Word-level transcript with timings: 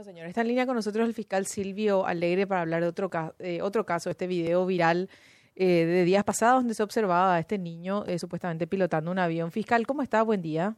Señor, 0.00 0.26
está 0.26 0.40
en 0.40 0.48
línea 0.48 0.66
con 0.66 0.74
nosotros 0.74 1.06
el 1.06 1.12
fiscal 1.12 1.44
Silvio 1.44 2.06
Alegre 2.06 2.46
para 2.46 2.62
hablar 2.62 2.80
de 2.80 2.88
otro, 2.88 3.10
eh, 3.38 3.60
otro 3.60 3.84
caso, 3.84 4.08
este 4.08 4.26
video 4.26 4.64
viral 4.64 5.10
eh, 5.54 5.84
de 5.84 6.04
días 6.04 6.24
pasados 6.24 6.60
donde 6.60 6.74
se 6.74 6.82
observaba 6.82 7.36
a 7.36 7.38
este 7.38 7.58
niño 7.58 8.04
eh, 8.06 8.18
supuestamente 8.18 8.66
pilotando 8.66 9.10
un 9.10 9.18
avión. 9.18 9.52
Fiscal, 9.52 9.86
¿cómo 9.86 10.02
está? 10.02 10.22
Buen 10.22 10.40
día. 10.40 10.74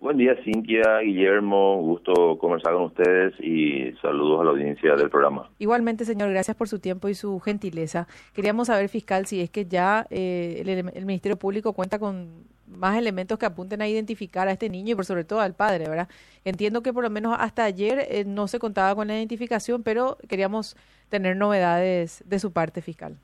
Buen 0.00 0.16
día, 0.16 0.34
Cintia, 0.44 0.98
Guillermo. 1.04 1.80
Gusto 1.80 2.36
conversar 2.38 2.74
con 2.74 2.82
ustedes 2.82 3.34
y 3.40 3.92
saludos 4.02 4.40
a 4.40 4.44
la 4.44 4.50
audiencia 4.50 4.96
del 4.96 5.08
programa. 5.08 5.48
Igualmente, 5.58 6.04
señor, 6.04 6.30
gracias 6.30 6.56
por 6.56 6.68
su 6.68 6.80
tiempo 6.80 7.08
y 7.08 7.14
su 7.14 7.38
gentileza. 7.40 8.08
Queríamos 8.34 8.66
saber, 8.66 8.88
fiscal, 8.88 9.26
si 9.26 9.40
es 9.40 9.50
que 9.50 9.66
ya 9.66 10.04
el, 10.10 10.68
el 10.68 11.06
Ministerio 11.06 11.38
Público 11.38 11.72
cuenta 11.72 11.98
con 12.00 12.44
más 12.70 12.98
elementos 12.98 13.38
que 13.38 13.46
apunten 13.46 13.82
a 13.82 13.88
identificar 13.88 14.48
a 14.48 14.52
este 14.52 14.68
niño 14.68 14.92
y 14.92 14.94
por 14.94 15.04
sobre 15.04 15.24
todo 15.24 15.40
al 15.40 15.54
padre, 15.54 15.88
¿verdad? 15.88 16.08
Entiendo 16.44 16.82
que 16.82 16.92
por 16.92 17.02
lo 17.02 17.10
menos 17.10 17.36
hasta 17.38 17.64
ayer 17.64 18.06
eh, 18.08 18.24
no 18.26 18.48
se 18.48 18.58
contaba 18.58 18.94
con 18.94 19.08
la 19.08 19.16
identificación, 19.16 19.82
pero 19.82 20.18
queríamos 20.28 20.76
tener 21.08 21.36
novedades 21.36 22.22
de 22.26 22.38
su 22.38 22.52
parte 22.52 22.82
fiscal. 22.82 23.16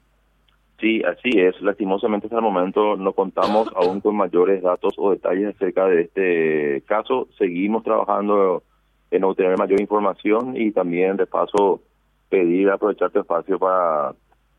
Sí, 0.81 1.03
así 1.03 1.31
es. 1.39 1.61
Lastimosamente 1.63 2.27
hasta 2.27 2.37
el 2.37 2.43
momento 2.43 2.97
no 2.97 3.13
contamos 3.13 3.69
aún 3.77 4.01
con 4.01 4.17
mayores 4.17 4.63
datos 4.63 4.95
o 4.97 5.11
detalles 5.11 5.55
acerca 5.55 5.87
de 5.87 6.03
este 6.03 6.83
caso. 6.87 7.29
Seguimos 7.39 7.85
trabajando 7.85 8.63
en 9.11 9.25
obtener 9.25 9.57
mayor 9.57 9.81
información 9.81 10.57
y 10.57 10.73
también 10.73 11.17
de 11.17 11.27
paso 11.27 11.81
pedir 12.29 12.69
aprovechar 12.71 13.11
tu 13.11 13.21
espacio 13.21 13.59
para 13.59 14.15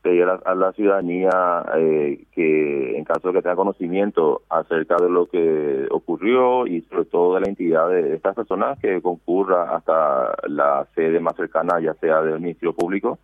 pedir 0.06 0.22
a, 0.22 0.54
la 0.54 0.72
ciudadanía 0.72 1.64
eh, 1.74 2.26
que 2.32 2.96
en 2.96 3.04
caso 3.04 3.28
de 3.28 3.34
que 3.34 3.42
tenga 3.42 3.56
conocimiento 3.56 4.42
acerca 4.48 4.94
de 4.98 5.08
lo 5.08 5.26
que 5.26 5.88
ocurrió 5.90 6.64
y 6.64 6.82
sobre 6.82 7.06
todo 7.06 7.34
de 7.34 7.40
la 7.40 7.48
entidad 7.48 7.88
de 7.88 8.14
estas 8.14 8.36
personas 8.36 8.78
que 8.78 9.02
concurra 9.02 9.74
hasta 9.74 10.36
la 10.46 10.86
sede 10.94 11.18
más 11.18 11.34
cercana, 11.34 11.80
ya 11.80 11.94
sea 11.94 12.22
del 12.22 12.38
Ministerio 12.38 12.72
Público 12.72 13.18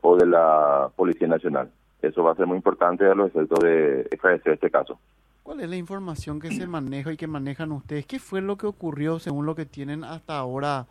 o 0.00 0.16
de 0.16 0.26
la 0.26 0.90
Policía 0.94 1.26
Nacional. 1.26 1.72
Eso 2.00 2.22
va 2.22 2.32
a 2.32 2.36
ser 2.36 2.46
muy 2.46 2.56
importante 2.56 3.04
a 3.04 3.16
los 3.16 3.28
efectos 3.28 3.58
de 3.58 4.06
esclarecer 4.08 4.52
este 4.52 4.70
caso. 4.70 5.00
¿Cuál 5.42 5.58
es 5.58 5.68
la 5.68 5.76
información 5.76 6.38
que 6.38 6.52
se 6.52 6.68
maneja 6.68 7.12
y 7.12 7.16
que 7.16 7.26
manejan 7.26 7.72
ustedes? 7.72 8.06
¿Qué 8.06 8.20
fue 8.20 8.40
lo 8.40 8.56
que 8.56 8.68
ocurrió 8.68 9.18
según 9.18 9.44
lo 9.44 9.56
que 9.56 9.66
tienen 9.66 10.04
hasta 10.04 10.38
ahora, 10.38 10.86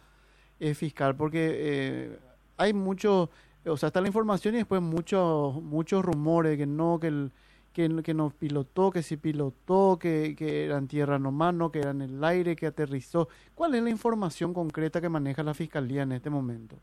eh, 0.59 0.73
fiscal? 0.73 1.15
Porque 1.15 1.51
eh, 1.53 2.19
hay 2.57 2.73
mucho 2.73 3.29
o 3.65 3.77
sea, 3.77 3.87
está 3.87 4.01
la 4.01 4.07
información 4.07 4.55
y 4.55 4.57
después 4.57 4.81
muchos 4.81 5.61
muchos 5.61 6.03
rumores 6.03 6.57
que 6.57 6.65
no, 6.65 6.99
que, 6.99 7.07
el, 7.07 7.31
que, 7.73 7.89
que 8.03 8.13
no 8.13 8.31
pilotó, 8.31 8.91
que 8.91 9.01
sí 9.01 9.17
pilotó, 9.17 9.97
que, 9.99 10.35
que 10.37 10.65
era 10.65 10.77
en 10.77 10.87
tierra 10.87 11.19
nomás, 11.19 11.53
no, 11.53 11.71
que 11.71 11.79
era 11.79 11.91
en 11.91 12.01
el 12.01 12.23
aire, 12.23 12.55
que 12.55 12.67
aterrizó. 12.67 13.27
¿Cuál 13.55 13.75
es 13.75 13.83
la 13.83 13.89
información 13.89 14.53
concreta 14.53 15.01
que 15.01 15.09
maneja 15.09 15.43
la 15.43 15.53
Fiscalía 15.53 16.03
en 16.03 16.13
este 16.13 16.29
momento? 16.29 16.75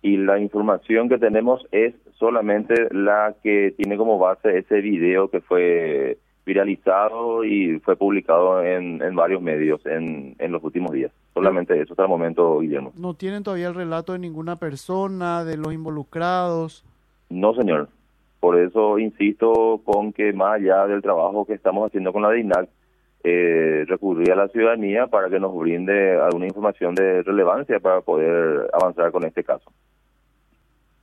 Y 0.00 0.16
la 0.16 0.38
información 0.38 1.08
que 1.08 1.18
tenemos 1.18 1.64
es 1.70 1.94
solamente 2.18 2.74
la 2.92 3.36
que 3.42 3.72
tiene 3.76 3.96
como 3.96 4.18
base 4.18 4.58
ese 4.58 4.80
video 4.80 5.28
que 5.28 5.40
fue 5.40 6.18
viralizado 6.44 7.44
y 7.44 7.78
fue 7.80 7.96
publicado 7.96 8.64
en, 8.64 9.00
en 9.00 9.14
varios 9.14 9.40
medios 9.40 9.84
en, 9.86 10.34
en 10.38 10.52
los 10.52 10.62
últimos 10.64 10.90
días. 10.92 11.12
Solamente 11.34 11.80
eso 11.80 11.94
hasta 11.94 12.02
el 12.02 12.08
momento, 12.08 12.58
Guillermo. 12.58 12.92
¿No 12.94 13.14
tienen 13.14 13.42
todavía 13.42 13.68
el 13.68 13.74
relato 13.74 14.12
de 14.12 14.18
ninguna 14.18 14.56
persona, 14.56 15.44
de 15.44 15.56
los 15.56 15.72
involucrados? 15.72 16.84
No, 17.30 17.54
señor. 17.54 17.88
Por 18.40 18.58
eso 18.58 18.98
insisto 18.98 19.80
con 19.84 20.12
que 20.12 20.32
más 20.32 20.56
allá 20.56 20.86
del 20.86 21.00
trabajo 21.00 21.46
que 21.46 21.54
estamos 21.54 21.86
haciendo 21.86 22.12
con 22.12 22.22
la 22.22 22.30
DINAC, 22.30 22.68
eh, 23.24 23.84
recurrir 23.86 24.32
a 24.32 24.36
la 24.36 24.48
ciudadanía 24.48 25.06
para 25.06 25.30
que 25.30 25.38
nos 25.38 25.56
brinde 25.56 26.20
alguna 26.20 26.46
información 26.46 26.94
de 26.94 27.22
relevancia 27.22 27.78
para 27.78 28.00
poder 28.00 28.68
avanzar 28.72 29.12
con 29.12 29.24
este 29.24 29.44
caso. 29.44 29.72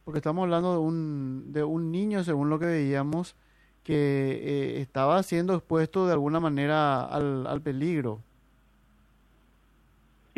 Porque 0.03 0.17
estamos 0.17 0.43
hablando 0.43 0.73
de 0.73 0.79
un, 0.79 1.53
de 1.53 1.63
un 1.63 1.91
niño, 1.91 2.23
según 2.23 2.49
lo 2.49 2.59
que 2.59 2.65
veíamos, 2.65 3.35
que 3.83 3.95
eh, 3.95 4.81
estaba 4.81 5.23
siendo 5.23 5.53
expuesto 5.53 6.07
de 6.07 6.13
alguna 6.13 6.39
manera 6.39 7.05
al, 7.05 7.47
al 7.47 7.61
peligro. 7.61 8.19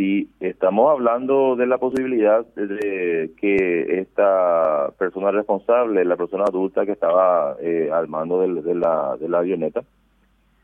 Sí, 0.01 0.27
estamos 0.39 0.89
hablando 0.89 1.55
de 1.55 1.67
la 1.67 1.77
posibilidad 1.77 2.43
de 2.55 3.29
que 3.39 3.99
esta 3.99 4.91
persona 4.97 5.29
responsable, 5.29 6.03
la 6.03 6.17
persona 6.17 6.45
adulta 6.45 6.87
que 6.87 6.93
estaba 6.93 7.55
eh, 7.61 7.91
al 7.93 8.07
mando 8.07 8.41
de, 8.41 8.73
la, 8.73 9.15
de 9.19 9.29
la 9.29 9.37
avioneta, 9.37 9.83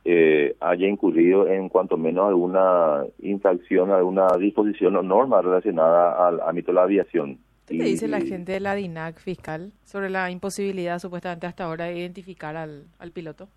eh, 0.05 0.55
haya 0.59 0.87
incurrido 0.87 1.47
en 1.47 1.69
cuanto 1.69 1.97
menos 1.97 2.27
alguna 2.27 3.03
infracción, 3.19 3.91
alguna 3.91 4.25
disposición 4.39 4.95
o 4.95 5.03
norma 5.03 5.39
relacionada 5.39 6.27
al 6.27 6.41
ámbito 6.41 6.71
de 6.71 6.73
la 6.73 6.81
aviación. 6.81 7.37
¿Qué 7.67 7.77
te 7.77 7.83
dice 7.83 8.07
la 8.07 8.21
gente 8.21 8.53
de 8.53 8.59
la 8.59 8.73
DINAC 8.73 9.19
fiscal 9.19 9.71
sobre 9.83 10.09
la 10.09 10.31
imposibilidad 10.31 10.97
supuestamente 10.97 11.45
hasta 11.45 11.65
ahora 11.65 11.85
de 11.85 11.99
identificar 11.99 12.55
al, 12.55 12.85
al 12.97 13.11
piloto? 13.11 13.49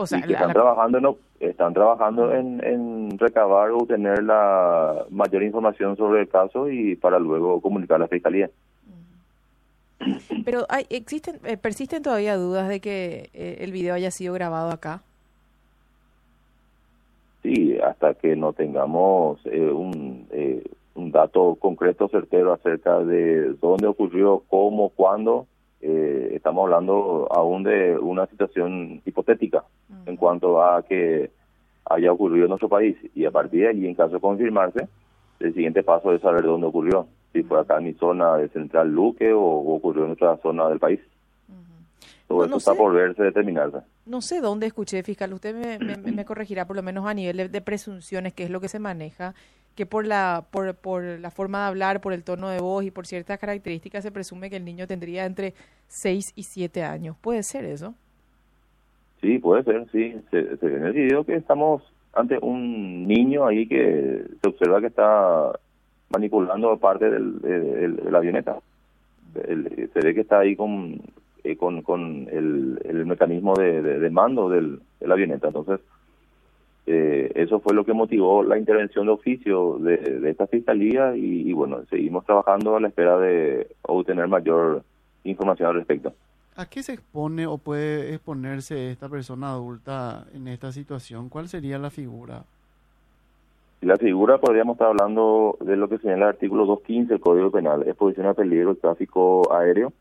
O 0.00 0.06
sea, 0.06 0.20
están, 0.20 0.52
trabajando 0.52 0.98
en, 0.98 1.16
están 1.40 1.74
trabajando 1.74 2.32
en, 2.32 2.64
en 2.64 3.18
recabar 3.18 3.72
o 3.72 3.84
tener 3.84 4.22
la 4.22 5.04
mayor 5.10 5.42
información 5.42 5.96
sobre 5.96 6.20
el 6.20 6.28
caso 6.28 6.70
y 6.70 6.94
para 6.94 7.18
luego 7.18 7.60
comunicar 7.60 7.96
a 7.96 8.00
la 8.00 8.08
fiscalía. 8.08 8.48
Pero 10.44 10.66
hay, 10.68 10.86
existen, 10.90 11.40
eh, 11.44 11.56
persisten 11.56 12.02
todavía 12.02 12.36
dudas 12.36 12.68
de 12.68 12.80
que 12.80 13.30
eh, 13.34 13.58
el 13.60 13.72
video 13.72 13.94
haya 13.94 14.12
sido 14.12 14.34
grabado 14.34 14.70
acá. 14.70 15.02
Sí, 17.42 17.76
hasta 17.80 18.14
que 18.14 18.36
no 18.36 18.52
tengamos 18.52 19.40
eh, 19.46 19.68
un 19.68 20.28
un 20.98 21.12
dato 21.12 21.54
concreto, 21.54 22.08
certero 22.08 22.52
acerca 22.52 22.98
de 23.00 23.54
dónde 23.60 23.86
ocurrió, 23.86 24.42
cómo, 24.48 24.90
cuándo. 24.90 25.46
Eh, 25.80 26.32
estamos 26.34 26.64
hablando 26.64 27.28
aún 27.30 27.62
de 27.62 27.96
una 27.96 28.26
situación 28.26 29.00
hipotética 29.06 29.64
cuanto 30.18 30.62
a 30.62 30.82
que 30.82 31.30
haya 31.86 32.12
ocurrido 32.12 32.44
en 32.44 32.50
nuestro 32.50 32.68
país. 32.68 32.96
Y 33.14 33.24
a 33.24 33.30
partir 33.30 33.62
de 33.62 33.68
allí, 33.68 33.86
en 33.86 33.94
caso 33.94 34.14
de 34.14 34.20
confirmarse, 34.20 34.88
el 35.40 35.54
siguiente 35.54 35.82
paso 35.82 36.12
es 36.12 36.20
saber 36.20 36.42
dónde 36.42 36.66
ocurrió. 36.66 37.06
Si 37.32 37.42
fue 37.42 37.60
acá 37.60 37.78
en 37.78 37.84
mi 37.84 37.94
zona 37.94 38.36
de 38.36 38.48
Central 38.48 38.90
Luque 38.90 39.32
o 39.32 39.42
ocurrió 39.42 40.04
en 40.04 40.12
otra 40.12 40.36
zona 40.38 40.68
del 40.68 40.78
país. 40.78 41.00
Todo 42.26 42.44
esto 42.44 42.58
está 42.58 42.74
por 42.74 42.92
verse, 42.92 43.22
determinarse. 43.22 43.78
No 44.04 44.20
sé 44.20 44.42
dónde 44.42 44.66
escuché, 44.66 45.02
fiscal, 45.02 45.32
usted 45.32 45.54
me, 45.54 45.96
me, 45.96 46.24
corregirá 46.26 46.66
por 46.66 46.76
lo 46.76 46.82
menos 46.82 47.06
a 47.06 47.14
nivel 47.14 47.50
de, 47.50 47.60
presunciones, 47.62 48.34
que 48.34 48.44
es 48.44 48.50
lo 48.50 48.60
que 48.60 48.68
se 48.68 48.78
maneja, 48.78 49.34
que 49.74 49.86
por 49.86 50.06
la, 50.06 50.44
por, 50.50 50.74
por 50.74 51.02
la 51.02 51.30
forma 51.30 51.60
de 51.62 51.68
hablar, 51.68 52.02
por 52.02 52.12
el 52.12 52.24
tono 52.24 52.50
de 52.50 52.60
voz 52.60 52.84
y 52.84 52.90
por 52.90 53.06
ciertas 53.06 53.38
características 53.38 54.02
se 54.02 54.12
presume 54.12 54.50
que 54.50 54.56
el 54.56 54.64
niño 54.66 54.86
tendría 54.86 55.24
entre 55.24 55.54
6 55.86 56.32
y 56.34 56.42
7 56.42 56.82
años. 56.82 57.16
¿Puede 57.18 57.42
ser 57.42 57.64
eso? 57.64 57.94
Sí, 59.20 59.38
puede 59.38 59.64
ser, 59.64 59.86
sí. 59.90 60.14
Se, 60.30 60.56
se 60.56 60.66
ve 60.66 60.76
en 60.76 60.84
el 60.86 60.92
video 60.92 61.24
que 61.24 61.34
estamos 61.34 61.82
ante 62.12 62.38
un 62.40 63.06
niño 63.06 63.46
ahí 63.46 63.66
que 63.66 64.24
se 64.42 64.48
observa 64.48 64.80
que 64.80 64.86
está 64.88 65.52
manipulando 66.10 66.76
parte 66.78 67.10
del, 67.10 67.40
de, 67.40 68.10
la 68.10 68.18
avioneta. 68.18 68.58
se 69.34 70.00
ve 70.00 70.14
que 70.14 70.20
está 70.20 70.40
ahí 70.40 70.56
con 70.56 71.00
eh, 71.44 71.56
con, 71.56 71.82
con 71.82 72.28
el, 72.30 72.80
el 72.84 73.06
mecanismo 73.06 73.54
de, 73.54 73.80
de, 73.82 74.10
mando 74.10 74.48
del, 74.48 74.80
de 75.00 75.06
la 75.06 75.14
avioneta. 75.14 75.46
Entonces, 75.48 75.80
eh, 76.86 77.30
eso 77.34 77.60
fue 77.60 77.74
lo 77.74 77.84
que 77.84 77.92
motivó 77.92 78.42
la 78.42 78.58
intervención 78.58 79.06
de 79.06 79.12
oficio 79.12 79.78
de, 79.78 79.96
de 79.96 80.30
esta 80.30 80.46
fiscalía 80.46 81.14
y, 81.16 81.52
bueno, 81.52 81.84
seguimos 81.90 82.24
trabajando 82.24 82.76
a 82.76 82.80
la 82.80 82.88
espera 82.88 83.18
de 83.18 83.68
obtener 83.82 84.26
mayor 84.26 84.82
información 85.24 85.68
al 85.68 85.76
respecto. 85.76 86.12
¿A 86.58 86.66
qué 86.66 86.82
se 86.82 86.94
expone 86.94 87.46
o 87.46 87.56
puede 87.56 88.12
exponerse 88.14 88.90
esta 88.90 89.08
persona 89.08 89.52
adulta 89.52 90.26
en 90.34 90.48
esta 90.48 90.72
situación? 90.72 91.28
¿Cuál 91.28 91.48
sería 91.48 91.78
la 91.78 91.88
figura? 91.88 92.42
La 93.80 93.96
figura 93.96 94.38
podríamos 94.38 94.74
estar 94.74 94.88
hablando 94.88 95.56
de 95.60 95.76
lo 95.76 95.88
que 95.88 95.98
señala 95.98 96.24
el 96.24 96.30
artículo 96.30 96.66
215 96.66 97.12
del 97.12 97.20
Código 97.20 97.52
Penal, 97.52 97.86
exposición 97.86 98.26
a 98.26 98.34
peligro 98.34 98.70
del 98.70 98.80
tráfico 98.80 99.54
aéreo, 99.54 99.92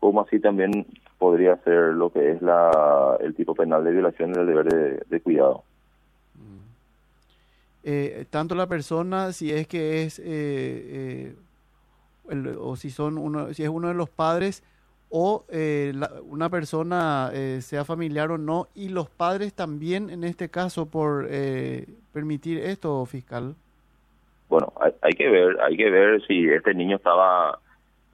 como 0.00 0.22
así 0.22 0.40
también 0.40 0.84
podría 1.16 1.56
ser 1.58 1.94
lo 1.94 2.10
que 2.10 2.32
es 2.32 2.42
la 2.42 3.16
el 3.20 3.32
tipo 3.36 3.54
penal 3.54 3.84
de 3.84 3.92
violación 3.92 4.32
del 4.32 4.48
deber 4.48 5.04
de, 5.06 5.20
cuidado. 5.20 5.62
Mm. 6.34 6.58
Eh, 7.84 8.26
tanto 8.30 8.56
la 8.56 8.66
persona, 8.66 9.32
si 9.32 9.52
es 9.52 9.68
que 9.68 10.02
es, 10.02 10.18
eh, 10.18 11.36
eh, 12.26 12.56
o 12.58 12.74
si 12.74 12.90
son 12.90 13.16
uno, 13.16 13.54
si 13.54 13.62
es 13.62 13.68
uno 13.68 13.86
de 13.86 13.94
los 13.94 14.10
padres, 14.10 14.64
o 15.12 15.44
una 16.24 16.48
persona 16.48 17.30
sea 17.60 17.84
familiar 17.84 18.30
o 18.30 18.38
no, 18.38 18.68
y 18.74 18.88
los 18.88 19.10
padres 19.10 19.52
también 19.52 20.08
en 20.08 20.24
este 20.24 20.48
caso 20.48 20.86
por 20.86 21.28
permitir 22.12 22.58
esto, 22.58 23.04
fiscal. 23.04 23.54
Bueno, 24.48 24.72
hay, 24.80 24.92
hay 25.02 25.12
que 25.12 25.28
ver, 25.28 25.60
hay 25.60 25.76
que 25.76 25.90
ver 25.90 26.26
si 26.26 26.48
este 26.48 26.74
niño 26.74 26.96
estaba 26.96 27.58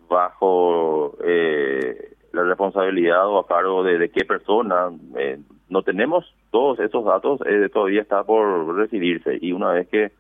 bajo 0.09 1.17
eh, 1.25 2.15
la 2.33 2.45
responsabilidad 2.45 3.27
o 3.27 3.39
a 3.39 3.47
cargo 3.47 3.83
de, 3.85 4.09
qué 4.11 4.25
persona. 4.25 4.91
Eh, 5.17 5.39
no 5.69 5.83
tenemos 5.83 6.33
todos 6.51 6.81
esos 6.81 7.05
datos, 7.05 7.41
eh, 7.47 7.69
todavía 7.73 8.03
está 8.03 8.25
por 8.25 8.75
recibirse 8.77 9.39
y 9.41 9.53
una 9.53 9.73
vez 9.73 9.89
que 9.89 10.13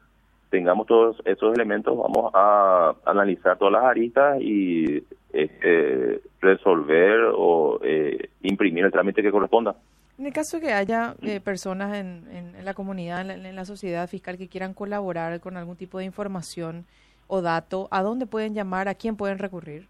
tengamos 0.50 0.86
todos 0.86 1.20
esos 1.25 1.54
elementos, 1.54 1.96
vamos 1.96 2.30
a 2.34 2.94
analizar 3.04 3.56
todas 3.58 3.72
las 3.72 3.84
aristas 3.84 4.40
y 4.40 5.04
eh, 5.32 6.20
resolver 6.40 7.32
o 7.35 7.81
eh, 7.82 8.31
imprimir 8.43 8.85
el 8.85 8.93
trámite 8.93 9.23
que 9.23 9.31
corresponda. 9.31 9.75
En 10.19 10.26
el 10.26 10.32
caso 10.32 10.61
que 10.61 10.73
haya 10.73 11.14
eh, 11.23 11.40
personas 11.40 11.96
en, 11.96 12.25
en, 12.32 12.64
la 12.64 12.75
comunidad, 12.75 13.29
en 13.31 13.55
la, 13.55 13.64
sociedad 13.64 14.08
fiscal 14.08 14.37
que 14.37 14.49
quieran 14.49 14.75
colaborar 14.75 15.38
con 15.40 15.56
algún 15.56 15.76
tipo 15.76 15.99
de 15.99 16.05
información 16.05 16.85
o 17.29 17.40
dato, 17.40 17.87
¿a 17.93 18.02
dónde 18.02 18.26
pueden 18.26 18.55
llamar? 18.55 18.88
¿A 18.88 18.94
quién 18.94 19.17
pueden 19.17 19.38
recurrir? 19.38 19.87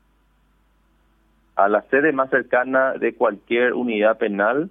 A 1.56 1.68
la 1.68 1.80
sede 1.90 2.12
más 2.12 2.28
cercana 2.28 2.92
de 2.92 3.14
cualquier 3.14 3.72
unidad 3.72 4.18
penal 4.18 4.70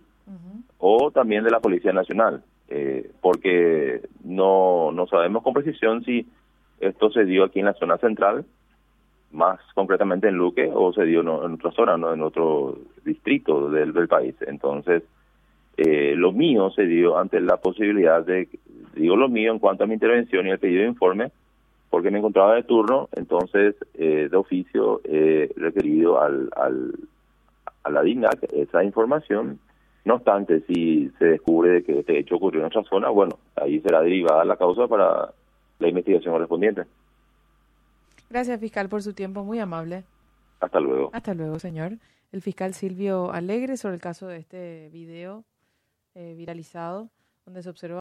o 0.78 1.10
también 1.12 1.44
de 1.44 1.50
la 1.50 1.60
Policía 1.60 1.92
Nacional, 1.92 2.44
eh, 2.70 3.10
porque 3.22 4.02
no, 4.24 4.92
no 4.92 5.08
sabemos 5.08 5.42
con 5.42 5.54
precisión 5.54 6.04
si 6.04 6.28
esto 6.80 7.10
se 7.10 7.26
dio 7.26 7.46
aquí 7.46 7.60
en 7.60 7.66
la 7.66 7.74
zona 7.74 7.98
central, 7.98 8.46
más 9.38 9.60
concretamente 9.76 10.28
en 10.28 10.36
Luque, 10.36 10.70
o 10.74 10.92
se 10.92 11.06
dio 11.06 11.22
en 11.22 11.54
otra 11.54 11.72
zona, 11.72 11.96
no 11.96 12.14
en 12.14 12.22
otro 12.22 12.78
distrito 13.06 13.70
del, 13.70 13.94
del 13.94 14.08
país. 14.08 14.36
Entonces, 14.46 15.04
eh, 15.78 16.16
lo 16.18 16.32
mío 16.32 16.72
se 16.72 16.86
dio 16.86 17.18
ante 17.18 17.40
la 17.40 17.58
posibilidad 17.58 18.26
de, 18.26 18.50
digo 18.96 19.16
lo 19.16 19.30
mío 19.30 19.52
en 19.54 19.60
cuanto 19.60 19.84
a 19.84 19.88
mi 19.88 19.94
intervención 19.94 20.48
y 20.48 20.50
el 20.50 20.60
pedido 20.60 20.82
de 20.82 20.90
informe, 20.90 21.32
porque 21.92 22.10
me 22.12 22.18
encontraba 22.18 22.56
de 22.56 22.64
turno, 22.64 23.08
entonces 23.16 23.76
eh, 23.94 24.28
de 24.30 24.38
oficio 24.38 25.02
he 25.06 25.50
requerido 25.56 26.20
al, 26.20 26.50
al, 26.56 26.96
a 27.84 27.90
la 27.92 28.02
DINAC 28.02 28.44
esa 28.54 28.84
información. 28.84 29.60
No 30.04 30.16
obstante, 30.16 30.62
si 30.62 31.10
se 31.20 31.26
descubre 31.26 31.84
que 31.84 32.00
este 32.00 32.18
hecho 32.18 32.38
ocurrió 32.38 32.62
en 32.62 32.68
otra 32.68 32.84
zona, 32.84 33.10
bueno, 33.10 33.38
ahí 33.56 33.80
será 33.82 34.02
derivada 34.02 34.44
la 34.46 34.56
causa 34.56 34.88
para 34.88 35.30
la 35.80 35.88
investigación 35.88 36.34
correspondiente. 36.34 36.84
Gracias, 38.30 38.60
fiscal, 38.60 38.90
por 38.90 39.02
su 39.02 39.14
tiempo, 39.14 39.44
muy 39.44 39.60
amable. 39.60 40.04
Hasta 40.60 40.80
luego. 40.80 41.10
Hasta 41.14 41.34
luego, 41.34 41.60
señor. 41.60 41.98
El 42.32 42.42
fiscal 42.42 42.74
Silvio 42.74 43.32
Alegre 43.32 43.78
sobre 43.78 43.96
el 43.96 44.02
caso 44.02 44.28
de 44.28 44.38
este 44.38 44.90
video 44.92 45.46
eh, 46.14 46.34
viralizado, 46.36 47.10
donde 47.46 47.64
se 47.64 47.70
observa 47.70 47.96